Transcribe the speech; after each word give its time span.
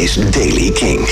is 0.00 0.14
Daily 0.14 0.70
King. 0.70 1.06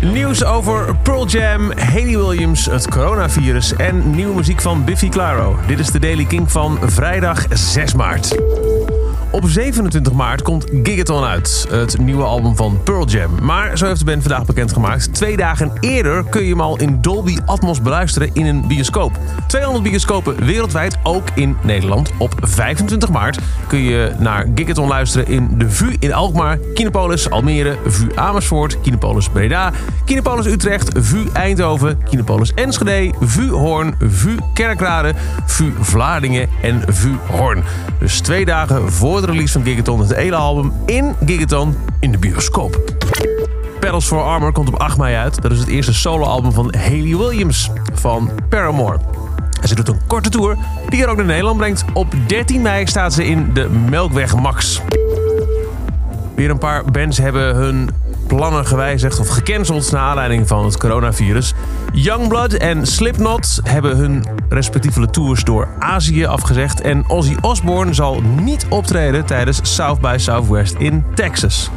Nieuws 0.00 0.44
over 0.44 0.96
Pearl 1.02 1.26
Jam, 1.26 1.72
Haley 1.76 2.16
Williams, 2.16 2.66
het 2.66 2.88
coronavirus 2.88 3.76
en 3.76 4.10
nieuwe 4.10 4.34
muziek 4.34 4.60
van 4.60 4.84
Biffy 4.84 5.08
Clyro. 5.08 5.58
Dit 5.66 5.78
is 5.78 5.90
de 5.90 5.98
Daily 5.98 6.24
King 6.24 6.50
van 6.50 6.78
vrijdag 6.82 7.46
6 7.50 7.94
maart. 7.94 8.34
Op 9.32 9.48
27 9.48 10.12
maart 10.12 10.42
komt 10.42 10.66
Gigaton 10.82 11.24
uit, 11.24 11.66
het 11.70 11.98
nieuwe 11.98 12.22
album 12.22 12.56
van 12.56 12.80
Pearl 12.84 13.06
Jam. 13.06 13.44
Maar 13.44 13.78
zo 13.78 13.86
heeft 13.86 13.98
de 13.98 14.04
band 14.04 14.22
vandaag 14.22 14.44
bekendgemaakt. 14.44 15.14
Twee 15.14 15.36
dagen 15.36 15.72
eerder 15.80 16.24
kun 16.24 16.42
je 16.42 16.48
hem 16.48 16.60
al 16.60 16.78
in 16.78 17.00
Dolby 17.00 17.36
Atmos 17.46 17.82
beluisteren 17.82 18.30
in 18.32 18.46
een 18.46 18.66
bioscoop. 18.66 19.18
200 19.46 19.84
bioscopen 19.84 20.44
wereldwijd, 20.44 20.98
ook 21.02 21.28
in 21.34 21.56
Nederland. 21.62 22.10
Op 22.18 22.34
25 22.40 23.08
maart 23.08 23.38
kun 23.66 23.78
je 23.78 24.12
naar 24.18 24.46
Gigaton 24.54 24.88
luisteren 24.88 25.26
in 25.26 25.58
de 25.58 25.70
VU 25.70 25.96
in 25.98 26.12
Alkmaar, 26.12 26.58
Kinopolis 26.74 27.30
Almere, 27.30 27.78
VU 27.86 28.08
Amersfoort, 28.14 28.80
Kinopolis 28.80 29.28
Breda, 29.28 29.72
Kinopolis 30.04 30.46
Utrecht, 30.46 30.90
VU 30.98 31.24
Eindhoven, 31.32 32.02
Kinopolis 32.04 32.54
Enschede, 32.54 33.14
VU 33.20 33.50
Hoorn, 33.50 33.94
VU 33.98 34.36
Kerkrade, 34.54 35.14
VU 35.46 35.72
Vlaardingen 35.80 36.48
en 36.62 36.82
VU 36.88 37.16
Hoorn. 37.26 37.64
Dus 38.02 38.20
twee 38.20 38.44
dagen 38.44 38.92
voor 38.92 39.20
de 39.20 39.26
release 39.26 39.52
van 39.52 39.64
Gigaton 39.64 40.00
het 40.00 40.14
hele 40.14 40.36
album 40.36 40.72
in 40.86 41.14
Gigaton 41.26 41.76
in 42.00 42.12
de 42.12 42.18
bioscoop. 42.18 42.92
Pedals 43.80 44.04
for 44.04 44.22
Armor 44.22 44.52
komt 44.52 44.68
op 44.68 44.74
8 44.74 44.98
mei 44.98 45.16
uit. 45.16 45.42
Dat 45.42 45.52
is 45.52 45.58
het 45.58 45.68
eerste 45.68 45.94
soloalbum 45.94 46.52
van 46.52 46.74
Haley 46.74 47.16
Williams 47.16 47.70
van 47.92 48.30
Paramore. 48.48 48.98
En 49.60 49.68
ze 49.68 49.74
doet 49.74 49.88
een 49.88 50.00
korte 50.06 50.28
tour 50.28 50.56
die 50.88 51.02
er 51.02 51.08
ook 51.08 51.16
naar 51.16 51.24
Nederland 51.24 51.56
brengt. 51.56 51.84
Op 51.92 52.14
13 52.26 52.62
mei 52.62 52.86
staat 52.86 53.12
ze 53.12 53.26
in 53.26 53.50
de 53.54 53.68
Melkweg 53.68 54.36
Max. 54.36 54.80
Weer 56.34 56.50
een 56.50 56.58
paar 56.58 56.84
bands 56.84 57.18
hebben 57.18 57.54
hun 57.54 57.90
plannen 58.36 58.66
gewijzigd 58.66 59.18
of 59.18 59.28
gecanceld 59.28 59.92
naar 59.92 60.00
aanleiding 60.00 60.48
van 60.48 60.64
het 60.64 60.76
coronavirus. 60.78 61.54
Youngblood 61.92 62.52
en 62.52 62.86
Slipknot 62.86 63.60
hebben 63.62 63.96
hun 63.96 64.24
respectievele 64.48 65.10
tours 65.10 65.44
door 65.44 65.68
Azië 65.78 66.26
afgezegd. 66.26 66.80
En 66.80 67.08
Ozzy 67.08 67.36
Osbourne 67.40 67.94
zal 67.94 68.20
niet 68.20 68.66
optreden 68.68 69.26
tijdens 69.26 69.60
South 69.62 70.00
by 70.00 70.14
Southwest 70.18 70.74
in 70.78 71.04
Texas. 71.14 71.70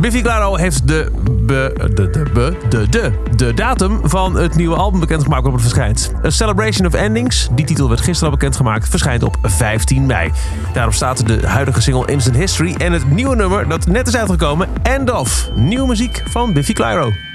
Biffy 0.00 0.22
Clyro 0.22 0.56
heeft 0.56 0.88
de, 0.88 1.10
be, 1.46 1.88
de, 1.94 2.10
de, 2.10 2.56
de, 2.68 2.88
de, 2.88 3.12
de 3.36 3.54
datum 3.54 4.00
van 4.02 4.36
het 4.36 4.56
nieuwe 4.56 4.76
album 4.76 5.00
bekendgemaakt 5.00 5.42
waarop 5.42 5.60
het 5.60 5.70
verschijnt. 5.70 6.12
A 6.24 6.30
Celebration 6.30 6.86
of 6.86 6.94
Endings, 6.94 7.48
die 7.54 7.64
titel 7.64 7.88
werd 7.88 8.00
gisteren 8.00 8.32
al 8.32 8.38
bekendgemaakt, 8.38 8.88
verschijnt 8.88 9.22
op 9.22 9.36
15 9.42 10.06
mei. 10.06 10.30
Daarop 10.72 10.94
staat 10.94 11.26
de 11.26 11.46
huidige 11.46 11.80
single 11.80 12.12
Instant 12.12 12.36
History 12.36 12.74
en 12.74 12.92
het 12.92 13.10
nieuwe 13.10 13.36
nummer 13.36 13.68
dat 13.68 13.86
net 13.86 14.08
is 14.08 14.16
uitgekomen, 14.16 14.68
End 14.82 15.10
Of. 15.10 15.50
Nieuwe 15.54 15.86
muziek 15.86 16.22
van 16.26 16.52
Biffy 16.52 16.72
Clyro. 16.72 17.29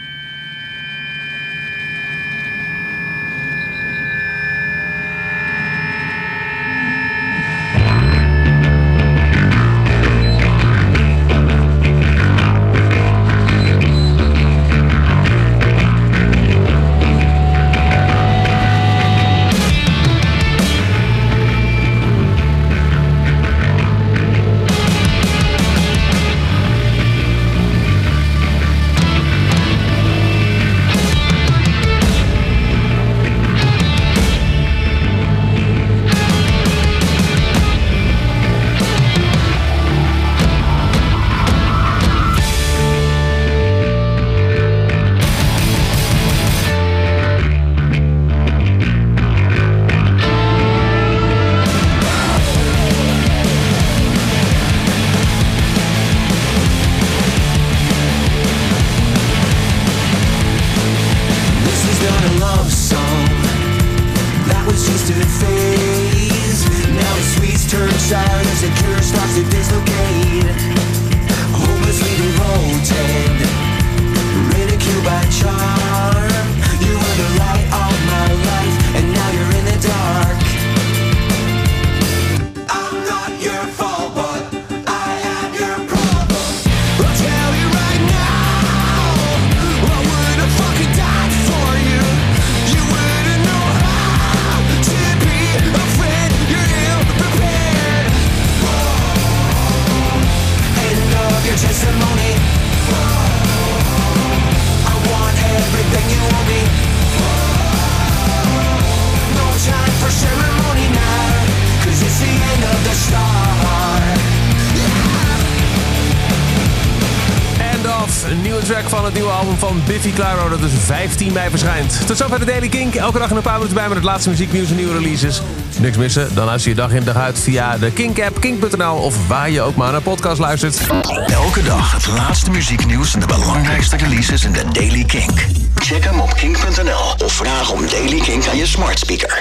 Een 118.30 118.41
nieuwe 118.41 118.62
track 118.62 118.90
van 118.90 119.06
het 119.06 119.13
nieuwe 119.13 119.30
album 119.30 119.58
van 119.58 119.81
Biffy 119.88 120.13
Clyro 120.13 120.50
dat 120.50 120.62
dus 120.62 120.72
15 120.86 121.34
mei 121.34 121.50
verschijnt. 121.50 122.08
Tot 122.08 122.18
zover 122.18 122.40
de 122.40 122.46
Daily 122.46 122.69
Kink. 122.69 122.96
Elke 122.96 123.19
dag 123.19 123.30
een 123.30 123.41
paar 123.41 123.53
minuten 123.53 123.75
bij 123.75 123.88
met 123.88 123.96
het 123.96 124.06
laatste 124.06 124.30
muzieknieuws 124.30 124.69
en 124.69 124.75
nieuwe 124.75 124.94
releases. 124.94 125.41
Niks 125.80 125.97
missen? 125.97 126.36
Dan 126.36 126.46
luister 126.46 126.72
je 126.72 126.78
dag 126.78 126.91
in 126.91 127.03
dag 127.03 127.16
uit 127.16 127.40
via 127.40 127.78
de 127.78 127.91
Kink-app, 127.91 128.40
kink.nl 128.40 128.96
of 128.96 129.28
waar 129.28 129.50
je 129.50 129.62
ook 129.62 129.75
maar 129.75 129.91
naar 129.91 130.02
podcast 130.02 130.40
luistert. 130.40 130.80
Elke 131.28 131.63
dag 131.63 131.91
het 131.91 132.08
laatste 132.08 132.52
muzieknieuws 132.52 133.13
en 133.13 133.19
de 133.19 133.25
belangrijkste 133.25 133.97
releases 133.97 134.44
in 134.44 134.52
de 134.52 134.63
Daily 134.72 135.03
King. 135.03 135.31
Check 135.75 136.03
hem 136.03 136.19
op 136.19 136.34
kink.nl 136.34 137.25
of 137.25 137.34
vraag 137.34 137.72
om 137.72 137.90
Daily 137.90 138.19
King 138.19 138.47
aan 138.47 138.57
je 138.57 138.66
smart 138.66 139.00
speaker. 139.00 139.34